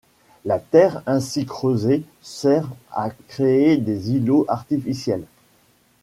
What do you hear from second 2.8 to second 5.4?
à créer des îlots artificiels.